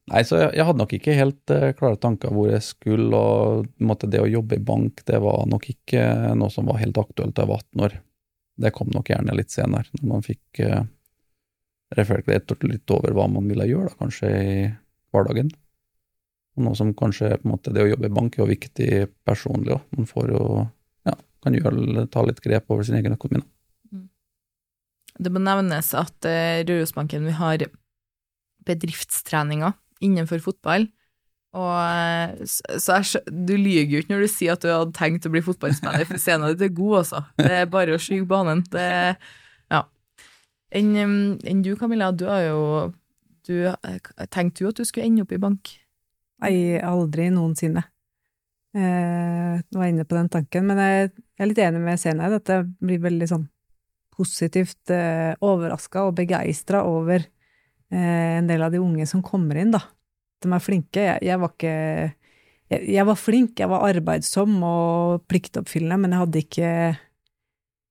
[0.08, 3.68] Nei, så jeg, jeg hadde nok ikke helt uh, klare tanker hvor jeg skulle, og
[3.84, 6.04] måte, det å jobbe i bank, det var nok ikke
[6.38, 7.96] noe som var helt aktuelt da jeg var 18 år.
[8.58, 10.82] Det kom nok gjerne litt senere, når man fikk uh,
[11.98, 14.56] reflektert litt over hva man ville gjøre, da, kanskje i
[15.12, 15.52] hverdagen.
[16.56, 18.90] Og noe som kanskje på en måte, Det å jobbe i bank er jo viktig
[19.28, 19.84] personlig òg.
[19.94, 20.42] Man får jo,
[21.06, 23.44] ja, kan gjøre, ta litt grep over sin egen økonomi.
[23.44, 23.57] da.
[25.18, 27.66] Det må nevnes at uh, Rørosbanken vi har
[28.68, 30.86] bedriftstreninger innenfor fotball.
[31.56, 32.44] Og, eh,
[32.78, 35.40] så jeg, du lyver jo ikke når du sier at du hadde tenkt å bli
[35.44, 37.22] fotballspiller, for scenen din er god, altså.
[37.40, 38.62] Det er bare å skyve banen.
[38.72, 38.88] Det,
[39.72, 39.82] ja.
[40.76, 42.62] Enn en du, Camilla, du har jo
[43.48, 45.72] du, eh, Tenkte du at du skulle ende opp i bank?
[46.44, 46.54] Nei,
[46.84, 47.86] aldri noensinne.
[48.76, 51.98] Eh, nå var jeg inne på den tanken, men jeg, jeg er litt enig med
[51.98, 53.48] scenen, at det blir veldig sånn
[54.18, 59.72] positivt eh, overraska og begeistra over eh, en del av de unge som kommer inn,
[59.74, 59.82] da.
[60.42, 61.02] De er flinke.
[61.02, 61.76] Jeg, jeg var ikke
[62.68, 66.72] jeg, jeg var flink, jeg var arbeidsom og pliktoppfyllende, men jeg hadde ikke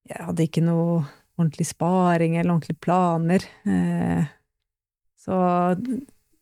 [0.08, 1.02] Jeg hadde ikke noe
[1.38, 3.44] ordentlig sparing eller ordentlige planer.
[3.68, 4.30] Eh,
[5.20, 5.40] så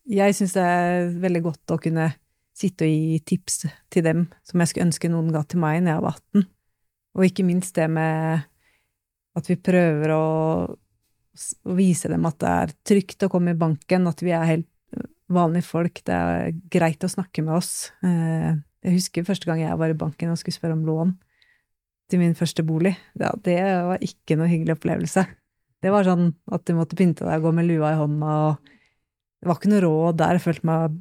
[0.06, 2.12] jeg syns det er veldig godt å kunne
[2.56, 5.96] sitte og gi tips til dem som jeg skulle ønske noen ga til meg når
[5.96, 6.46] jeg var 18.
[7.16, 8.46] Og ikke minst det med
[9.36, 10.24] at vi prøver å,
[10.66, 14.70] å vise dem at det er trygt å komme i banken, at vi er helt
[15.32, 17.90] vanlige folk, det er greit å snakke med oss.
[18.06, 18.54] Eh,
[18.86, 21.16] Jeg husker første gang jeg var i banken og skulle spørre om lån
[22.12, 22.92] til min første bolig.
[23.18, 25.24] Ja, det var ikke noe hyggelig opplevelse.
[25.82, 28.70] Det var sånn at du måtte pynte deg og gå med lua i hånda, og
[29.42, 30.38] det var ikke noe råd der.
[30.38, 30.96] Jeg følte meg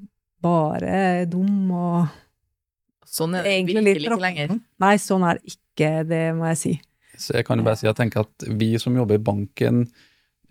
[0.46, 0.98] bare
[1.30, 2.22] dum og
[3.06, 4.56] Sånn er det egentlig virkelig ikke lenger.
[4.82, 6.72] Nei, sånn er det ikke, det må jeg si.
[7.18, 9.86] Så jeg kan jo bare si jeg tenker at vi som jobber i banken,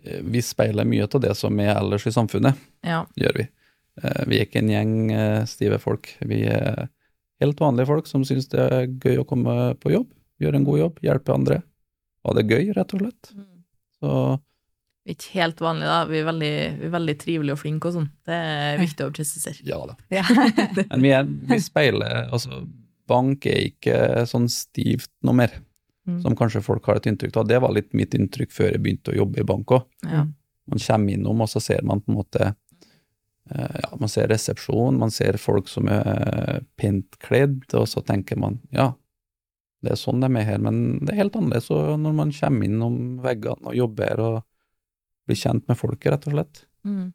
[0.05, 3.05] eh, vi speiler mye av det som er ellers i samfunnet, Ja.
[3.19, 3.47] gjør vi.
[4.03, 6.09] Eh, Vi er ikke en gjeng eh, stive folk.
[6.21, 6.87] Vi er
[7.41, 10.09] helt vanlige folk som syns det er gøy å komme på jobb,
[10.41, 11.61] gjøre en god jobb, hjelpe andre.
[12.25, 13.31] Ha det gøy, rett og slett.
[14.01, 14.11] Så
[15.05, 16.05] Vi er ikke helt vanlige, da.
[16.09, 18.07] Vi er veldig, vi er veldig trivelige og flinke og sånn.
[18.25, 19.61] Det er viktig å presisere.
[19.63, 19.95] ja da.
[20.09, 20.23] Ja.
[20.89, 22.63] Men vi, er, vi speiler Altså,
[23.07, 25.53] bank er ikke sånn stivt noe mer,
[26.05, 26.19] Mm.
[26.21, 27.47] som kanskje folk har et inntrykk av.
[27.49, 29.87] Det var litt mitt inntrykk før jeg begynte å jobbe i bank òg.
[30.05, 30.27] Ja.
[30.69, 34.99] Man kommer innom, og så ser man på en måte eh, Ja, man ser resepsjon,
[35.01, 38.91] man ser folk som er pent kledd, og så tenker man ja,
[39.85, 42.97] det er sånn de er her, men det er helt annerledes når man kommer innom
[43.21, 44.39] veggene og jobber og
[45.25, 46.65] blir kjent med folket, rett og slett.
[46.85, 47.13] Mm.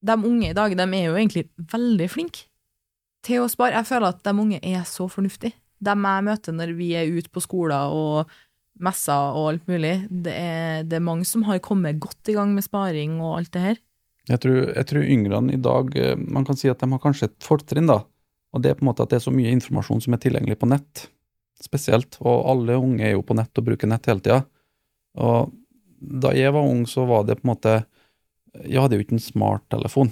[0.00, 2.46] De unge i dag, de er jo egentlig veldig flinke
[3.24, 3.76] til å spare.
[3.76, 5.56] Jeg føler at de unge er så fornuftige.
[5.80, 8.30] De jeg møter når vi er ute på skoler og
[8.80, 12.52] messer og alt mulig, det er, det er mange som har kommet godt i gang
[12.56, 13.80] med sparing og alt det her.
[14.30, 17.30] Jeg tror, jeg tror yngre i dag eh, Man kan si at de har kanskje
[17.30, 18.02] et fortrinn, da.
[18.54, 20.58] Og det er på en måte at det er så mye informasjon som er tilgjengelig
[20.60, 21.06] på nett,
[21.62, 22.18] spesielt.
[22.22, 24.40] Og alle unge er jo på nett og bruker nett hele tida.
[25.22, 25.52] Og
[26.00, 27.74] da jeg var ung, så var det på en måte
[28.64, 30.08] Jeg hadde jo ikke en smarttelefon.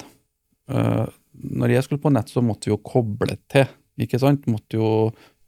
[0.70, 3.66] Uh, når jeg skulle på nett, så måtte vi jo koble til,
[3.98, 4.46] ikke sant?
[4.46, 4.90] Måtte jo,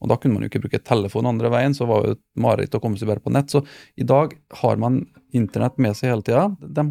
[0.01, 2.77] og da kunne man jo ikke bruke telefon andre veien, så var det et mareritt
[2.77, 3.53] å komme seg bare på nett.
[3.53, 3.61] Så
[4.01, 4.33] i dag
[4.63, 5.03] har man
[5.37, 6.47] internett med seg hele tida.
[6.61, 6.85] De,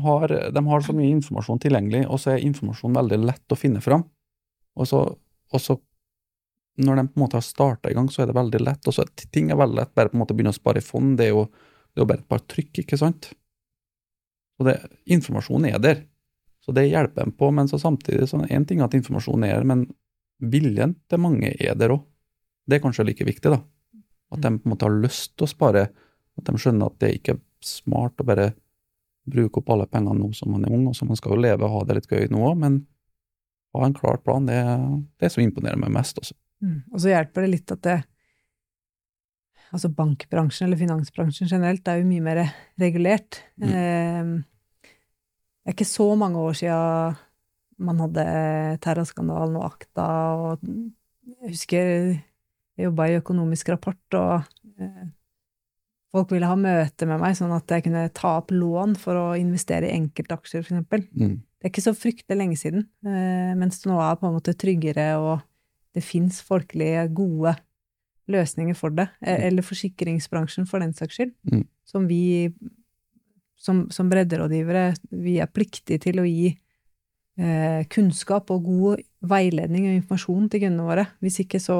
[0.53, 4.05] de har så mye informasjon tilgjengelig, og så er informasjon veldig lett å finne fram.
[4.77, 5.79] Og så, og så
[6.79, 8.85] når de på en måte har starta i gang, så er det veldig lett.
[8.87, 11.17] Og så ting er veldig lett, bare på en måte begynne å spare i fond,
[11.19, 11.47] det er jo,
[11.95, 13.31] det er bare et par trykk, ikke sant?
[14.59, 14.77] Og det,
[15.17, 16.05] informasjonen er der.
[16.63, 19.67] Så det hjelper en på, men så samtidig så en ting at informasjonen er der,
[19.67, 19.85] men
[20.39, 22.05] viljen til mange er der òg.
[22.69, 23.59] Det er kanskje like viktig, da.
[24.29, 25.87] At de på en måte har lyst til å spare,
[26.37, 28.51] at de skjønner at det ikke er smart å bare
[29.29, 31.65] bruke opp alle pengene nå som man er ung, og så man skal jo leve
[31.65, 32.79] og ha det litt gøy nå òg, men
[33.75, 34.85] ha en klar plan, det er
[35.21, 36.37] det som imponerer meg mest, altså.
[36.63, 36.79] Mm.
[36.91, 37.99] Og så hjelper det litt at det
[39.69, 42.39] Altså bankbransjen eller finansbransjen generelt er jo mye mer
[42.81, 43.37] regulert.
[43.61, 43.67] Mm.
[43.69, 44.31] Eh,
[45.61, 47.19] det er ikke så mange år siden
[47.85, 48.23] man hadde
[48.81, 50.07] terrorskandalen og akta,
[50.41, 51.91] og jeg husker
[52.79, 55.07] jeg jobba i Økonomisk rapport, og eh,
[56.15, 59.27] folk ville ha møte med meg sånn at jeg kunne ta opp lån for å
[59.37, 61.03] investere i enkeltaksjer, eksempel.
[61.11, 61.37] Mm.
[61.59, 64.55] Det er ikke så fryktelig lenge siden, eh, mens det nå er på en måte
[64.55, 65.43] tryggere, og
[65.97, 67.57] det fins folkelige, gode
[68.29, 69.09] løsninger for det.
[69.25, 69.47] eh.
[69.49, 71.35] Eller forsikringsbransjen, for den saks skyld.
[71.51, 71.65] Mm.
[71.89, 72.53] Som vi,
[73.59, 79.97] som, som bredderådgivere, vi er pliktige til å gi eh, kunnskap og god veiledning og
[79.97, 81.07] informasjon til kundene våre.
[81.19, 81.79] Hvis ikke så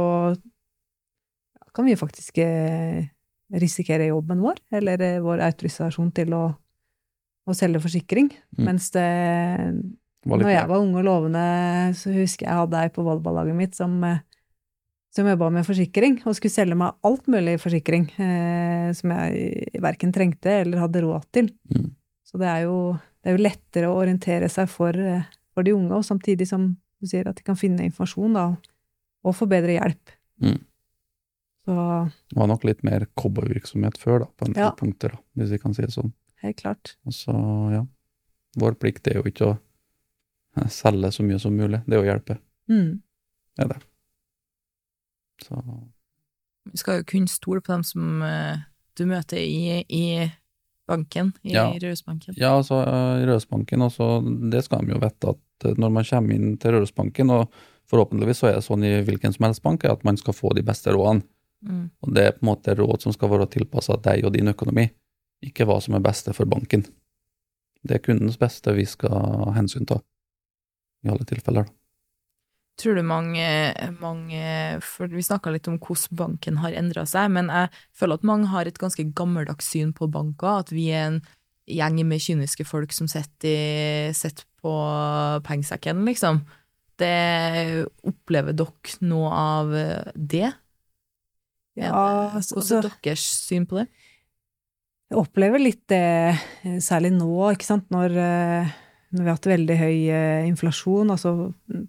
[1.76, 3.08] kan vi faktisk eh,
[3.58, 6.44] risikere jobben vår, eller eh, vår autorisasjon til å,
[7.50, 8.30] å selge forsikring.
[8.58, 8.64] Mm.
[8.68, 9.08] Mens det
[10.30, 11.46] Når jeg var ung og lovende,
[11.98, 14.22] så husker jeg jeg hadde ei på volleballaget mitt som, eh,
[15.16, 20.14] som jobba med forsikring, og skulle selge meg alt mulig forsikring eh, som jeg verken
[20.14, 21.50] trengte eller hadde råd til.
[21.74, 21.90] Mm.
[22.30, 24.94] Så det er, jo, det er jo lettere å orientere seg for,
[25.56, 28.44] for de unge, og samtidig som du sier at de kan finne informasjon da,
[29.26, 30.12] og få bedre hjelp.
[30.44, 30.60] Mm.
[31.70, 34.72] Så Det var nok litt mer cowboyvirksomhet før, da, på en del Ja.
[34.74, 36.14] punkter, da, hvis vi kan si det sånn.
[36.42, 36.96] helt klart.
[37.06, 37.34] Og så,
[37.74, 37.84] ja.
[38.58, 42.40] Vår plikt er jo ikke å selge så mye som mulig, det er å hjelpe.
[42.72, 43.02] Mm.
[43.56, 43.80] Det er det.
[45.46, 45.62] Så
[46.72, 48.58] Vi skal jo kunne stole på dem som uh,
[48.96, 50.32] du møter i, i
[50.88, 51.70] banken, i Ja.
[51.72, 52.34] Rørosbanken.
[52.38, 56.34] Ja, altså uh, Rørosbanken også, det skal de jo vite at eh, når man kommer
[56.34, 57.52] inn til Rørosbanken, og
[57.90, 60.64] forhåpentligvis så er det sånn i hvilken som helst bank, at man skal få de
[60.66, 61.24] beste rådene.
[61.66, 61.90] Mm.
[62.04, 64.88] Og det er på en måte råd som skal være tilpassa deg og din økonomi,
[65.44, 66.86] ikke hva som er beste for banken.
[67.84, 70.02] Det er kundens beste vi skal hensyn til,
[71.06, 71.68] i alle tilfeller.
[72.80, 73.44] Tror du mange,
[74.00, 74.44] mange
[74.88, 78.52] For vi snakka litt om hvordan banken har endra seg, men jeg føler at mange
[78.54, 81.20] har et ganske gammeldags syn på banker, at vi er en
[81.70, 84.72] gjeng med kyniske folk som sitter, sitter på
[85.46, 86.42] pengesekken, liksom.
[87.00, 89.76] Det Opplever dere noe av
[90.16, 90.50] det?
[91.80, 92.04] Ja,
[92.36, 93.88] Hvordan er deres syn på det?
[95.10, 96.38] Jeg opplever litt det,
[96.86, 98.76] særlig nå, ikke sant, når, eh,
[99.16, 101.88] når vi har hatt veldig høy eh, inflasjon, altså mm,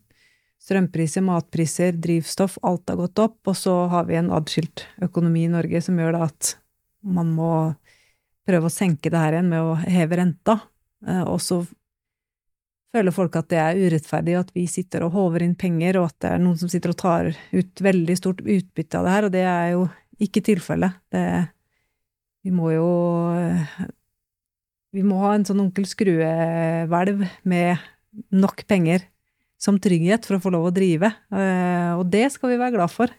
[0.62, 5.52] strømpriser, matpriser, drivstoff, alt har gått opp, og så har vi en adskilt økonomi i
[5.52, 6.54] Norge som gjør at
[7.04, 7.52] man må
[8.48, 10.60] prøve å senke det her igjen med å heve renta,
[11.08, 11.62] Eh, og så
[12.94, 16.10] føler folk at det er urettferdig, og at vi sitter og håver inn penger, og
[16.10, 19.28] at det er noen som sitter og tar ut veldig stort utbytte av det her,
[19.28, 19.86] og det er jo
[20.20, 20.98] ikke tilfellet.
[22.44, 22.88] Vi må jo
[24.90, 27.78] Vi må ha en sånn onkel Skrue-hvelv med
[28.34, 29.04] nok penger
[29.60, 32.90] som trygghet for å få lov å drive, eh, og det skal vi være glad
[32.90, 33.12] for.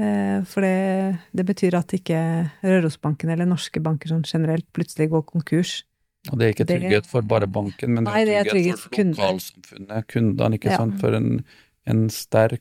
[0.00, 2.18] Eh, For det, det betyr at ikke
[2.64, 5.84] Rørosbanken eller norske banker sånn generelt plutselig går konkurs.
[6.28, 10.08] Og det er ikke trygghet for bare banken, men Nei, det er trygghet for lokalsamfunnet,
[10.12, 10.80] kundene, ikke Ja.
[10.82, 10.98] sant.
[11.00, 11.44] For en,
[11.88, 12.60] en sterk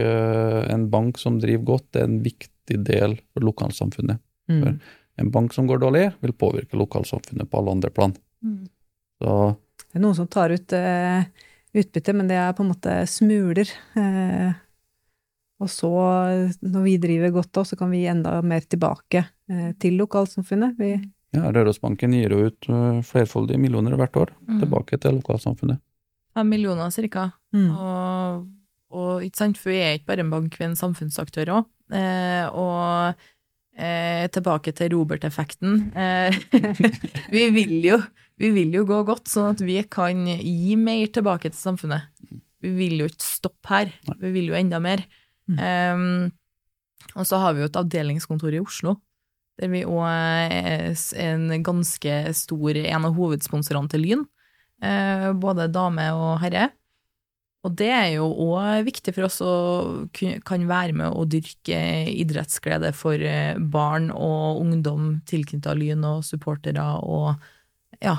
[0.00, 4.22] eh, en bank som driver godt, det er en viktig del for lokalsamfunnet.
[4.48, 4.80] Mm.
[5.20, 8.16] En bank som går dårlig, vil påvirke lokalsamfunnet på alle andre plan.
[9.22, 9.56] Så
[9.92, 11.22] Det er noen som tar ut uh,
[11.74, 13.70] utbytte, men det er på en måte smuler.
[13.94, 14.56] Uh,
[15.62, 15.92] og så,
[16.60, 20.74] når vi driver godt òg, så kan vi gi enda mer tilbake uh, til lokalsamfunnet.
[20.80, 20.96] Vi,
[21.34, 24.60] ja, Rørosbanken gir jo ut eh, flerfoldige millioner hvert år Mm.
[24.62, 25.80] tilbake til lokalsamfunnet.
[26.34, 27.30] Fem millioner cirka.
[27.54, 27.70] mm.
[27.76, 28.48] Og,
[28.94, 31.64] og ikke sant, for vi er ikke bare en bank, vi er en samfunnsaktør òg.
[31.94, 33.14] Eh, og
[33.76, 35.90] eh, tilbake til Robert-effekten.
[35.96, 36.36] Eh,
[37.34, 37.98] vi, vil jo,
[38.38, 42.06] vi vil jo gå godt, sånn at vi kan gi mer tilbake til samfunnet.
[42.64, 43.90] Vi vil jo ikke stoppe her,
[44.22, 45.02] vi vil jo enda mer.
[45.50, 45.58] Mm.
[45.58, 46.30] Eh,
[47.18, 48.96] og så har vi jo et avdelingskontor i Oslo,
[49.60, 54.24] der vi òg er en ganske stor En av hovedsponsorene til Lyn.
[54.82, 56.70] Eh, både dame og herre.
[57.64, 59.54] Og det er jo òg viktig for oss å
[60.44, 61.78] kan være med å dyrke
[62.12, 67.32] idrettsglede for eh, barn og ungdom tilknyttet Lyn og supportere og
[68.04, 68.18] ja,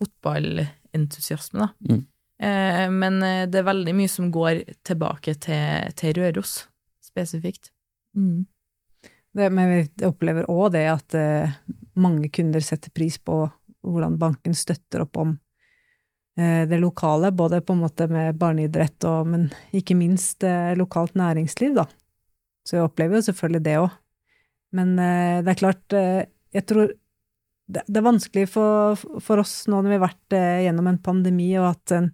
[0.00, 1.70] fotballentusiasme, da.
[1.86, 2.02] Mm.
[2.40, 6.64] Eh, men eh, det er veldig mye som går tilbake til, til Røros,
[7.04, 7.70] spesifikt.
[8.16, 8.48] Mm.
[9.36, 11.52] Det, men vi opplever òg det at eh,
[12.00, 13.44] mange kunder setter pris på
[13.86, 15.36] hvordan banken støtter opp om
[16.38, 21.14] eh, det lokale, både på en måte med barneidrett og men ikke minst eh, lokalt
[21.18, 21.86] næringsliv, da.
[22.66, 23.94] Så jeg opplever jo selvfølgelig det òg.
[24.76, 26.90] Men eh, det er klart, eh, jeg tror
[27.70, 31.00] det, det er vanskelig for, for oss nå når vi har vært eh, gjennom en
[31.02, 32.10] pandemi og hatt en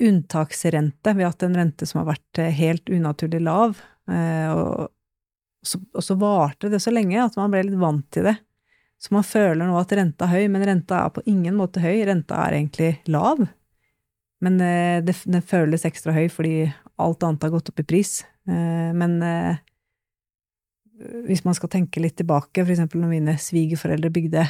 [0.00, 1.12] unntaksrente.
[1.16, 3.80] Vi har hatt en rente som har vært helt unaturlig lav.
[4.08, 4.88] og
[5.62, 8.36] så, og så varte det så lenge at man ble litt vant til det.
[9.00, 12.02] Så man føler nå at renta er høy, men renta er på ingen måte høy.
[12.08, 13.40] Renta er egentlig lav.
[14.44, 16.68] Men eh, det, den føles ekstra høy fordi
[17.00, 18.18] alt annet har gått opp i pris.
[18.48, 19.60] Eh, men eh,
[21.28, 24.44] hvis man skal tenke litt tilbake, for eksempel når mine svigerforeldre bygde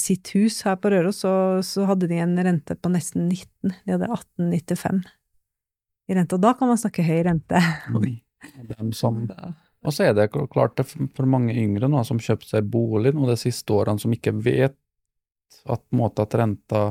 [0.00, 3.74] sitt hus her på Røros, så, så hadde de en rente på nesten 19.
[3.84, 5.02] De hadde 1895
[6.08, 6.38] i rente.
[6.38, 7.60] Og da kan man snakke høy rente.
[7.92, 8.08] Og
[8.72, 9.26] dem som
[9.84, 13.26] Og så er det klart det for mange yngre nå som kjøpte seg bolig nå
[13.28, 14.78] de siste årene, som ikke vet
[15.70, 16.84] at, måte, at renta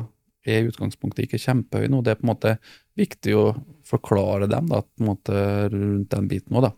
[0.45, 2.01] er i utgangspunktet ikke kjempehøy nå.
[2.03, 2.55] Det er på en måte
[2.99, 3.45] viktig å
[3.87, 6.73] forklare dem da, måte, rundt den biten òg, da.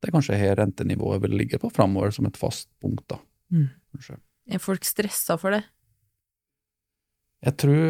[0.00, 3.18] det er kanskje her rentenivået vil ligge på framover, som et fast punkt, da.
[3.54, 3.70] Mm.
[4.46, 5.64] Er folk stressa for det?
[7.46, 7.82] Jeg tror,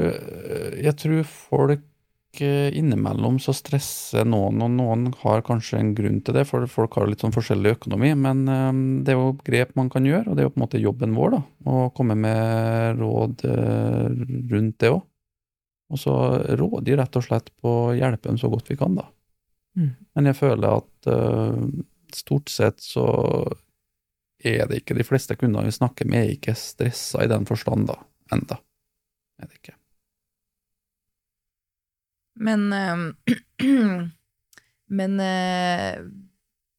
[0.80, 1.84] jeg tror folk
[2.44, 7.10] innimellom så stresser noen, og noen har kanskje en grunn til det, for folk har
[7.10, 8.12] litt sånn forskjellig økonomi.
[8.18, 10.64] Men eh, det er jo grep man kan gjøre, og det er jo på en
[10.66, 11.42] måte jobben vår, da.
[11.72, 15.04] Å komme med råd eh, rundt det òg.
[15.94, 16.14] Og så
[16.58, 19.06] råder de rett og slett på å hjelpe dem så godt vi kan, da.
[19.78, 19.92] Mm.
[20.16, 21.62] Men jeg føler at eh,
[22.16, 23.06] stort sett så
[24.46, 27.88] er det ikke de fleste kundene vi snakker med, er ikke stressa i den forstand,
[27.90, 28.00] da.
[28.34, 28.58] Enda.
[29.40, 29.76] Er det ikke.
[32.36, 33.66] Men eh,
[34.86, 35.98] Men eh,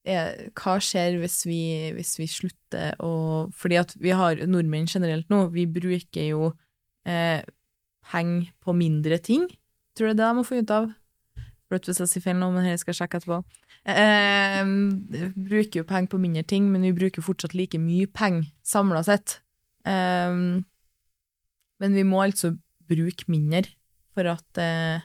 [0.08, 1.62] er, hva skjer hvis vi,
[1.98, 6.52] hvis vi slutter å Fordi at vi har nordmenn generelt nå, vi bruker jo
[7.08, 7.44] eh,
[8.08, 9.48] penger på mindre ting.
[9.98, 10.90] Tror du det er det jeg må få ut av?
[11.68, 13.42] Flott hvis jeg sier feil nå, men jeg skal sjekke etterpå.
[13.88, 14.62] Eh,
[15.36, 19.42] bruker jo penger på mindre ting, men vi bruker fortsatt like mye penger samla sett.
[19.88, 20.32] Eh,
[21.78, 22.54] men vi må altså
[22.88, 23.66] bruke mindre
[24.16, 25.04] for at eh,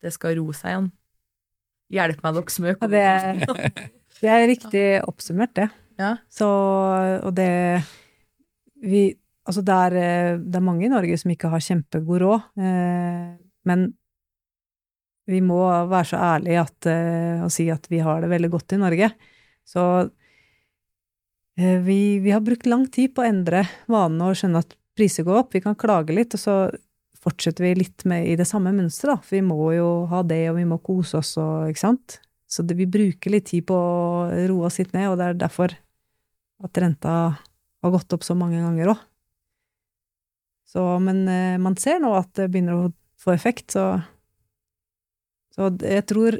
[0.00, 0.90] det skal ro seg igjen.
[1.90, 3.86] Hjelp meg, dere som er Ja, det,
[4.20, 5.68] det er riktig oppsummert, det.
[6.00, 6.14] Ja.
[6.32, 6.48] Så,
[7.26, 7.50] og det
[8.80, 9.10] vi,
[9.48, 9.94] Altså, det er,
[10.38, 13.32] det er mange i Norge som ikke har kjempegod råd, eh,
[13.66, 13.88] men
[15.30, 15.58] vi må
[15.90, 19.10] være så ærlige at, eh, og si at vi har det veldig godt i Norge.
[19.66, 19.84] Så
[21.58, 25.26] eh, vi, vi har brukt lang tid på å endre vanene og skjønne at priser
[25.26, 25.54] går opp.
[25.56, 26.56] Vi kan klage litt, og så
[27.20, 29.24] fortsetter vi litt med i det samme mønsteret, da.
[29.26, 32.20] For vi må jo ha det, og vi må kose oss og ikke sant.
[32.50, 35.38] Så det, vi bruker litt tid på å roe oss litt ned, og det er
[35.44, 35.76] derfor
[36.64, 37.14] at renta
[37.80, 39.04] har gått opp så mange ganger òg.
[40.70, 44.00] Så, men eh, man ser nå at det begynner å få effekt, så
[45.50, 46.36] Så jeg tror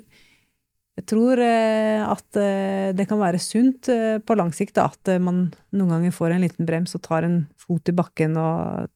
[0.96, 3.88] jeg tror eh, at eh, det kan være sunt
[4.24, 7.42] på lang sikt, da, at man noen ganger får en liten brems og tar en
[7.58, 8.90] fot i bakken og,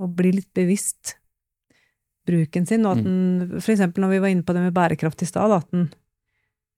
[0.00, 1.16] og bli litt bevisst
[2.26, 5.22] bruken sin, og at den For eksempel når vi var inne på det med bærekraft
[5.22, 5.88] i stad, at den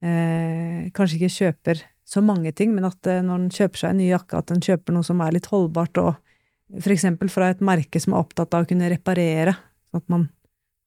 [0.05, 4.01] eh, kanskje ikke kjøper så mange ting, men at eh, når den kjøper seg en
[4.01, 7.63] ny jakke, at den kjøper noe som er litt holdbart, og for eksempel fra et
[7.65, 9.55] merke som er opptatt av å kunne reparere,
[9.97, 10.27] at man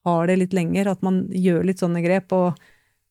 [0.07, 2.59] har det litt lenger, at man gjør litt sånne grep, og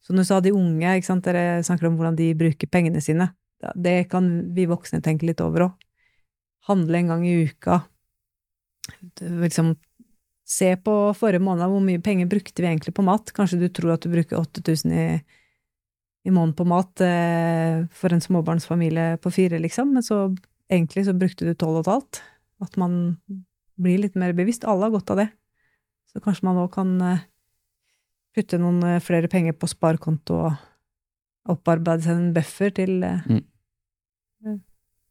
[0.01, 3.29] som du sa, de unge, ikke sant, dere snakker om hvordan de bruker pengene sine.
[3.77, 5.87] Det kan vi voksne tenke litt over òg.
[6.69, 7.83] Handle en gang i uka.
[9.21, 9.75] Liksom
[10.51, 13.31] se på forrige måned, hvor mye penger brukte vi egentlig på mat?
[13.35, 15.05] Kanskje du tror at du bruker 8000 i,
[16.27, 20.25] i måneden på mat eh, for en småbarnsfamilie på fire, liksom, men så
[20.71, 22.21] egentlig så brukte du tolv og et halvt.
[22.61, 22.97] At man
[23.81, 24.67] blir litt mer bevisst.
[24.67, 25.29] Alle har godt av det.
[26.11, 27.23] Så kanskje man òg kan eh,
[28.35, 33.45] putte noen eh, flere penger på sparekonto og opparbeide seg en buffer til eh, Mm.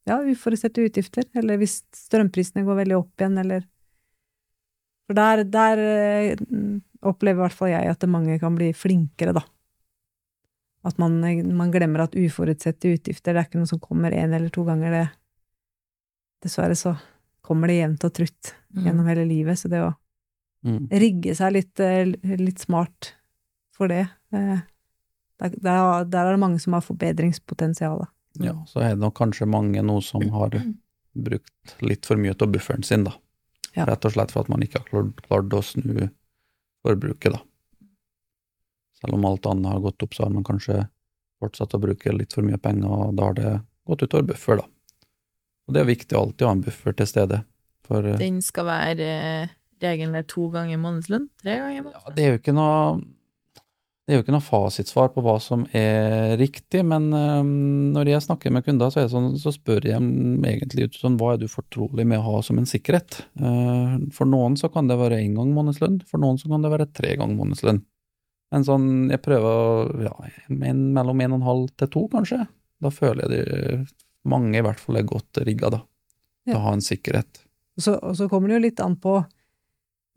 [0.09, 3.67] Ja, uforutsette utgifter, eller hvis strømprisene går veldig opp igjen, eller
[5.11, 6.37] For der, der eh,
[7.03, 9.43] opplever i hvert fall jeg at mange kan bli flinkere, da.
[10.87, 11.19] At man,
[11.57, 14.91] man glemmer at uforutsette utgifter, det er ikke noe som kommer én eller to ganger,
[14.95, 15.09] det
[16.41, 16.95] Dessverre så
[17.45, 18.85] kommer det jevnt og trutt Mm.
[18.87, 19.97] gjennom hele livet, så det å
[20.63, 20.87] Mm.
[20.93, 22.05] rigge seg litt, eh,
[22.39, 23.15] litt smart
[23.75, 24.09] for det.
[24.33, 24.61] eh,
[25.41, 27.99] Der, der, der er det mange som har forbedringspotensial.
[27.99, 28.07] da.
[28.39, 30.55] Ja, så er det nok kanskje mange nå som har
[31.13, 33.17] brukt litt for mye av bufferen sin, da.
[33.75, 33.87] Ja.
[33.89, 36.09] Rett og slett for at man ikke har klart, å snu
[36.87, 37.43] forbruket, da.
[39.01, 40.85] Selv om alt annet har gått opp, så har man kanskje
[41.41, 43.55] fortsatt å bruke litt for mye penger, og da har det
[43.89, 44.69] gått utover buffer, da.
[45.67, 47.41] Og det er viktig å alltid ha en buffer til stede,
[47.87, 51.31] for eh, Den skal være eh, regelen er to ganger månedslønn?
[51.43, 53.01] Tre ganger Ja, det er jo ikke noe
[54.11, 58.25] det er jo ikke noe fasitsvar på hva som er riktig, men øhm, når jeg
[58.25, 61.39] snakker med kunder, så, det sånn, så spør jeg dem egentlig ut sånn, hva er
[61.39, 63.21] du fortrolig med å ha som en sikkerhet.
[63.39, 66.73] Eh, for noen så kan det være én gang månedslønn, for noen så kan det
[66.75, 67.79] være tre ganger månedslønn.
[68.51, 70.15] Men sånn, jeg prøver ja,
[70.59, 72.43] en, mellom en og en halv til to, kanskje.
[72.83, 73.85] Da føler jeg de,
[74.35, 75.85] mange i hvert fall er godt rigga, da.
[76.51, 77.45] Til å ha en sikkerhet.
[77.79, 79.21] Og så, og så kommer det jo litt an på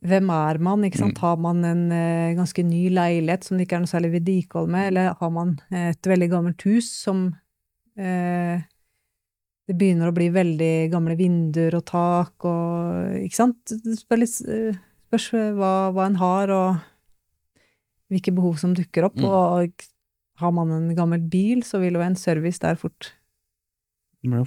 [0.04, 1.16] hvem er man, ikke sant.
[1.18, 1.24] Mm.
[1.24, 4.92] Har man en eh, ganske ny leilighet som det ikke er noe særlig vedlikehold med,
[4.92, 7.26] eller har man et veldig gammelt hus som
[7.96, 8.64] eh,
[9.64, 13.62] det begynner å bli veldig gamle vinduer og tak og Ikke sant?
[13.72, 17.64] Det spør litt, eh, spørs hva, hva en har, og
[18.12, 19.18] hvilke behov som dukker opp.
[19.18, 19.30] Mm.
[19.30, 19.88] Og
[20.44, 23.14] har man en gammel bil, så vil jo en service der fort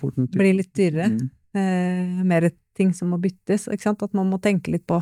[0.01, 1.11] fort bli litt dyrere.
[1.13, 1.27] Mm.
[1.61, 4.05] eh, mer ting som må byttes, ikke sant?
[4.05, 5.01] At man må tenke litt på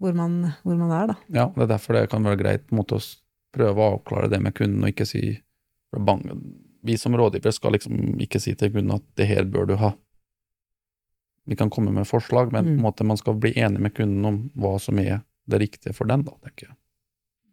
[0.00, 1.16] hvor man, hvor man er, da.
[1.32, 2.98] Ja, det er derfor det kan være greit mot å
[3.54, 5.40] prøve å avklare det med kunden, og ikke si
[6.84, 9.92] vi som rådgivere skal liksom ikke si til kunden at det her bør du ha.
[11.46, 12.82] Vi kan komme med forslag, men på en Mm.
[12.82, 16.22] måte man skal bli enig med kunden om hva som er det riktige for den,
[16.24, 16.76] da, tenker jeg.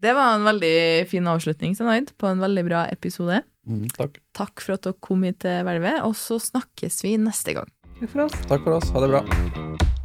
[0.01, 3.43] Det var en veldig fin avslutning, Senaid, på en veldig bra episode.
[3.67, 4.17] Mm, takk.
[4.33, 7.69] Takk for at dere kom hit til Hvelvet, og så snakkes vi neste gang.
[7.99, 8.31] Takk for oss.
[8.47, 8.89] Takk for oss.
[8.89, 10.00] Ha det bra.